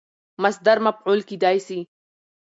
[0.43, 1.79] مصدر مفعول کېدای سي.